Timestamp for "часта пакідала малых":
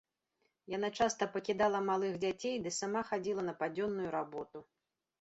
0.99-2.13